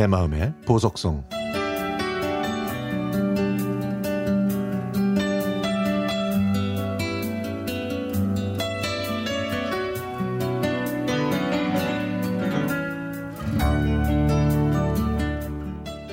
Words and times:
내 0.00 0.06
마음의 0.06 0.54
보석성 0.64 1.22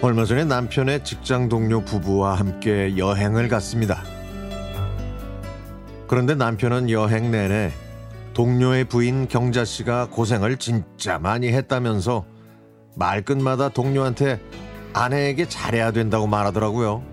얼마 0.01 0.25
전에 0.25 0.43
남편의 0.43 1.05
직장 1.05 1.47
동료 1.47 1.79
부부와 1.85 2.33
함께 2.33 2.97
여행을 2.97 3.47
갔습니다. 3.47 4.03
그런데 6.09 6.35
남편은 6.35 6.89
여행 6.89 7.31
내내 7.31 7.71
동료의 8.33 8.83
부인 8.89 9.29
경자 9.29 9.63
씨가 9.63 10.09
고생을 10.09 10.57
진짜 10.57 11.19
많이 11.19 11.53
했다면서 11.53 12.36
말끝마다 12.97 13.69
동료한테 13.69 14.41
아내에게 14.93 15.47
잘해야 15.47 15.91
된다고 15.91 16.27
말하더라고요. 16.27 17.03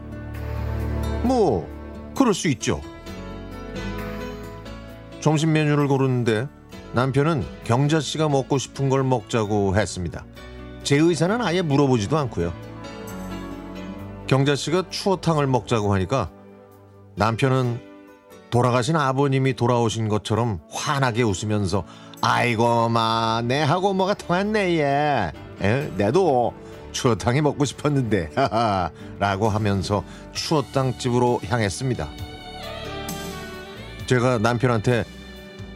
뭐, 1.23 1.69
그럴 2.17 2.35
수 2.35 2.49
있죠. 2.49 2.81
점심 5.21 5.53
메뉴를 5.53 5.89
고르는데 5.89 6.49
남편은 6.93 7.45
경자 7.65 8.01
씨가 8.01 8.29
먹고 8.29 8.59
싶은 8.59 8.89
걸 8.89 9.05
먹자고 9.05 9.77
했습니다. 9.77 10.25
제 10.83 10.97
의사는 10.97 11.41
아예 11.41 11.63
물어보지도 11.63 12.17
않고요. 12.19 12.53
경자 14.27 14.55
씨가 14.55 14.91
추어탕을 14.91 15.47
먹자고 15.47 15.93
하니까 15.95 16.31
남편은 17.17 17.81
돌아가신 18.51 18.97
아버님이 18.97 19.55
돌아오신 19.55 20.09
것처럼 20.09 20.61
환하게 20.71 21.23
웃으면서 21.23 21.85
아이고 22.21 22.89
마 22.89 23.43
내하고 23.45 23.93
뭐가 23.93 24.15
통했네 24.15 24.79
얘 24.79 25.33
에? 25.63 25.91
내도 25.97 26.55
추어탕이 26.93 27.41
먹고 27.41 27.65
싶었는데 27.65 28.31
라고 29.19 29.49
하면서 29.49 30.05
추어탕 30.33 30.99
집으로 30.99 31.41
향했습니다 31.47 32.09
제가 34.07 34.39
남편한테 34.39 35.05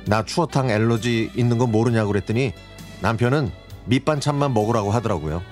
나 0.07 0.25
추어탕 0.25 0.71
엘러지 0.71 1.33
있는 1.35 1.59
거 1.59 1.67
모르냐고 1.67 2.09
그랬더니 2.13 2.53
남편은 3.01 3.51
밑반찬만 3.87 4.55
먹으라고 4.55 4.91
하더라고요 4.91 5.43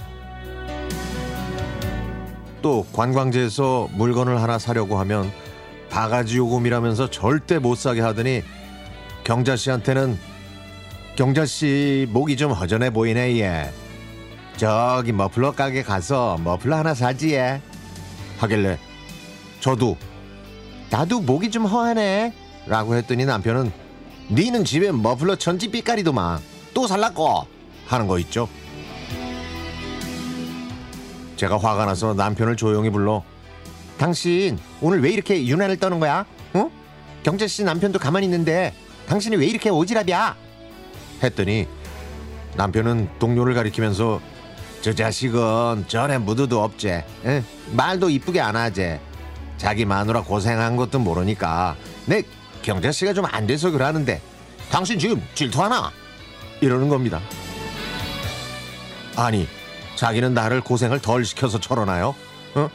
또 2.62 2.86
관광지에서 2.92 3.90
물건을 3.92 4.40
하나 4.42 4.58
사려고 4.58 4.98
하면 4.98 5.30
바가지 5.88 6.38
요금이라면서 6.38 7.10
절대 7.10 7.58
못 7.58 7.76
사게 7.76 8.00
하더니 8.00 8.42
경자 9.24 9.56
씨한테는 9.56 10.18
경자 11.16 11.46
씨 11.46 12.06
목이 12.10 12.36
좀 12.36 12.52
허전해 12.52 12.90
보이네 12.90 13.38
얘. 13.40 13.70
저기 14.56 15.12
머플러 15.12 15.52
가게 15.52 15.82
가서 15.82 16.38
머플러 16.42 16.76
하나 16.76 16.94
사지 16.94 17.34
얘. 17.34 17.60
하길래 18.38 18.78
저도 19.60 19.96
나도 20.90 21.20
목이 21.20 21.50
좀 21.50 21.64
허하네 21.64 22.32
라고 22.66 22.94
했더니 22.94 23.24
남편은 23.24 23.72
니는 24.30 24.64
집에 24.64 24.92
머플러 24.92 25.36
천지 25.36 25.70
삐까리도만 25.70 26.40
또 26.74 26.86
살라고 26.86 27.46
하는 27.86 28.06
거 28.06 28.18
있죠. 28.20 28.48
제가 31.36 31.58
화가 31.58 31.84
나서 31.86 32.14
남편을 32.14 32.56
조용히 32.56 32.90
불러 32.90 33.22
당신 33.98 34.58
오늘 34.80 35.02
왜 35.02 35.10
이렇게 35.10 35.46
유난을 35.46 35.78
떠는 35.78 36.00
거야? 36.00 36.24
어? 36.54 36.70
경재 37.22 37.46
씨 37.46 37.62
남편도 37.64 37.98
가만히 37.98 38.26
있는데 38.26 38.74
당신이 39.06 39.36
왜 39.36 39.46
이렇게 39.46 39.70
오지랖이야? 39.70 40.34
했더니 41.22 41.66
남편은 42.56 43.08
동료를 43.18 43.54
가리키면서 43.54 44.20
저 44.86 44.94
자식은 44.94 45.86
전에 45.88 46.16
무드도 46.16 46.62
없제 46.62 47.04
에? 47.24 47.42
말도 47.72 48.08
이쁘게 48.08 48.40
안 48.40 48.54
하제 48.54 49.00
자기 49.56 49.84
마누라 49.84 50.22
고생한 50.22 50.76
것도 50.76 51.00
모르니까 51.00 51.74
내 52.04 52.22
경재 52.62 52.92
씨가 52.92 53.12
좀 53.12 53.24
안 53.24 53.48
돼서 53.48 53.72
그러는데 53.72 54.22
당신 54.70 54.96
지금 54.96 55.20
질투하나? 55.34 55.90
이러는 56.60 56.88
겁니다. 56.88 57.20
아니 59.16 59.48
자기는 59.96 60.34
나를 60.34 60.60
고생을 60.60 61.00
덜 61.00 61.24
시켜서 61.24 61.58
저러나요? 61.58 62.14
어? 62.54 62.70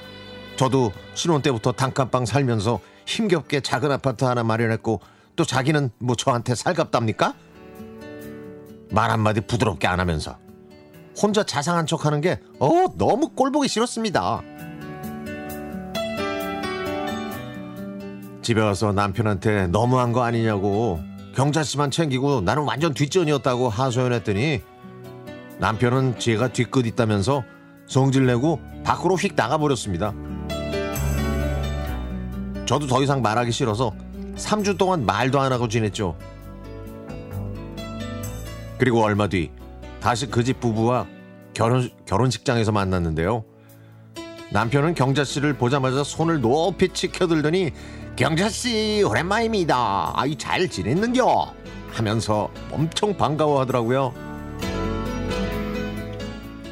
저도 0.58 0.92
신혼 1.14 1.42
때부터 1.42 1.72
단칸방 1.72 2.26
살면서 2.26 2.82
힘겹게 3.06 3.62
작은 3.62 3.90
아파트 3.90 4.26
하나 4.26 4.44
마련했고 4.44 5.00
또 5.38 5.46
자기는 5.46 5.92
뭐 5.98 6.18
저한테 6.18 6.56
살갑답니까? 6.56 7.36
말 8.90 9.10
한마디 9.12 9.40
부드럽게 9.40 9.88
안 9.88 10.02
하면서 10.02 10.38
혼자 11.20 11.44
자상한 11.44 11.86
척하는 11.86 12.22
게 12.22 12.40
어, 12.60 12.86
너무 12.98 13.30
꼴보기 13.30 13.68
싫었습니다. 13.68 14.42
집에 18.42 18.60
와서 18.62 18.92
남편한테 18.92 19.68
너무한 19.68 20.12
거 20.14 20.24
아니냐고 20.24 21.00
경자 21.36 21.64
씨만 21.64 21.92
챙기고 21.92 22.42
나는 22.42 22.64
완전 22.64 22.94
뒷전이었다고 22.94 23.70
하소연했더니 23.70 24.62
남편은 25.60 26.20
제가 26.20 26.50
뒤끝 26.50 26.88
있다면서 26.88 27.44
성질내고 27.88 28.60
밖으로 28.84 29.16
휙 29.16 29.34
나가버렸습니다. 29.36 30.14
저도 32.66 32.88
더 32.88 33.04
이상 33.04 33.22
말하기 33.22 33.52
싫어서 33.52 33.94
3주 34.36 34.78
동안 34.78 35.06
말도 35.06 35.40
안 35.40 35.52
하고 35.52 35.68
지냈죠. 35.68 36.18
그리고 38.78 39.04
얼마 39.04 39.28
뒤 39.28 39.52
다시 40.02 40.26
그 40.28 40.44
집 40.44 40.60
부부와 40.60 41.06
결혼, 41.54 41.90
결혼식장에서 42.06 42.72
만났는데요. 42.72 43.46
남편은 44.52 44.96
경자 44.96 45.24
씨를 45.24 45.54
보자마자 45.58 46.04
손을 46.04 46.42
높이 46.42 46.90
치켜들더니 46.90 47.72
경자 48.16 48.50
씨 48.50 49.04
오랜만입니다. 49.08 50.14
아이 50.16 50.36
잘 50.36 50.68
지냈는겨? 50.68 51.54
하면서 51.92 52.50
엄청 52.72 53.16
반가워하더라고요. 53.16 54.14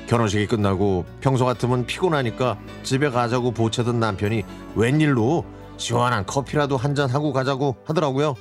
결혼식이 0.07 0.47
끝나고 0.47 1.05
평소 1.21 1.45
같으면 1.45 1.85
피곤하니까 1.85 2.57
집에 2.83 3.09
가자고 3.09 3.51
보채던 3.51 3.99
남편이 3.99 4.43
웬일로 4.75 5.45
시원한 5.77 6.25
커피라도 6.25 6.77
한 6.77 6.95
잔 6.95 7.09
하고 7.09 7.31
가자고 7.31 7.77
하더라고요. 7.85 8.33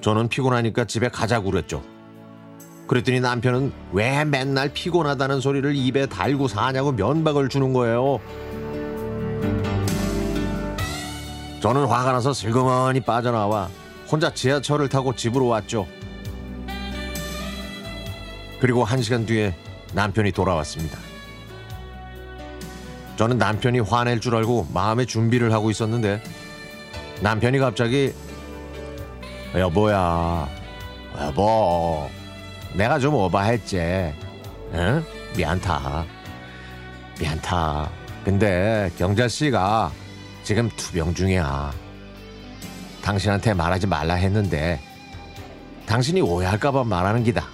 저는 0.00 0.28
피곤하니까 0.28 0.84
집에 0.84 1.08
가자고 1.08 1.50
그랬죠. 1.50 1.82
그랬더니 2.86 3.20
남편은 3.20 3.72
왜 3.92 4.24
맨날 4.24 4.68
피곤하다는 4.68 5.40
소리를 5.40 5.74
입에 5.74 6.06
달고 6.06 6.48
사냐고 6.48 6.92
면박을 6.92 7.48
주는 7.48 7.72
거예요. 7.72 8.20
저는 11.60 11.86
화가 11.86 12.12
나서 12.12 12.34
슬그머니 12.34 13.00
빠져나와 13.00 13.70
혼자 14.10 14.32
지하철을 14.34 14.90
타고 14.90 15.14
집으로 15.14 15.46
왔죠. 15.46 15.86
그리고 18.60 18.84
한 18.84 19.00
시간 19.00 19.24
뒤에 19.24 19.54
남편이 19.94 20.32
돌아왔습니다. 20.32 20.98
저는 23.16 23.38
남편이 23.38 23.80
화낼 23.80 24.20
줄 24.20 24.34
알고 24.34 24.68
마음의 24.74 25.06
준비를 25.06 25.52
하고 25.52 25.70
있었는데 25.70 26.22
남편이 27.22 27.58
갑자기 27.58 28.12
여보야 29.54 30.48
여보 31.20 32.10
내가 32.74 32.98
좀 32.98 33.14
오바했지 33.14 33.78
응? 34.72 35.04
미안타 35.36 36.04
미안타 37.20 37.90
근데 38.24 38.90
경자 38.98 39.28
씨가 39.28 39.90
지금 40.42 40.68
투병 40.76 41.14
중이야 41.14 41.72
당신한테 43.02 43.54
말하지 43.54 43.86
말라 43.86 44.14
했는데 44.14 44.80
당신이 45.86 46.20
오해할까봐 46.20 46.84
말하는 46.84 47.24
기다 47.24 47.46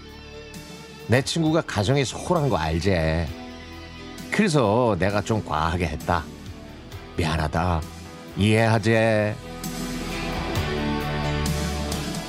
내 1.06 1.22
친구가 1.22 1.62
가정에 1.62 2.04
소홀한 2.04 2.48
거 2.48 2.56
알지 2.56 3.26
그래서 4.30 4.96
내가 4.98 5.20
좀 5.20 5.44
과하게 5.44 5.86
했다. 5.88 6.24
미안하다. 7.16 7.80
이해하제. 8.36 9.34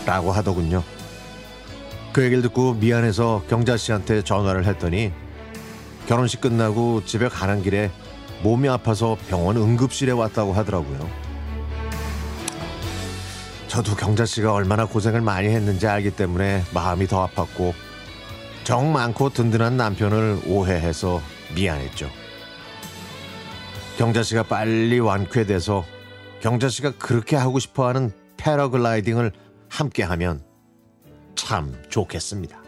라고 0.06 0.32
하더군요. 0.32 0.84
그 2.14 2.24
얘기를 2.24 2.42
듣고 2.44 2.74
미안해서 2.74 3.44
경자 3.50 3.78
씨한테 3.78 4.22
전화를 4.24 4.66
했더니 4.66 5.14
결혼식 6.08 6.42
끝나고 6.42 7.06
집에 7.06 7.30
가는 7.30 7.62
길에 7.62 7.90
몸이 8.44 8.68
아파서 8.68 9.18
병원 9.30 9.56
응급실에 9.56 10.12
왔다고 10.12 10.52
하더라고요. 10.54 11.10
저도 13.68 13.96
경자 13.96 14.26
씨가 14.26 14.52
얼마나 14.52 14.86
고생을 14.86 15.22
많이 15.22 15.48
했는지 15.48 15.88
알기 15.88 16.12
때문에 16.12 16.64
마음이 16.74 17.08
더 17.08 17.26
아팠고 17.28 17.74
정 18.66 18.92
많고 18.92 19.30
든든한 19.30 19.78
남편을 19.78 20.42
오해해서 20.48 21.22
미안했죠. 21.56 22.10
경자 23.98 24.24
씨가 24.24 24.44
빨리 24.44 25.00
완쾌돼서 25.00 25.86
경자 26.42 26.68
씨가 26.68 26.94
그렇게 26.98 27.38
하고 27.38 27.60
싶어 27.60 27.88
하는 27.88 28.12
패러글라이딩을 28.36 29.32
함께 29.70 30.04
하면 30.04 30.44
참 31.52 31.76
좋겠습니다. 31.90 32.61